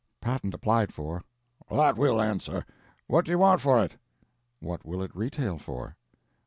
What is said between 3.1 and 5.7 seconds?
do you want for it?" "What will it retail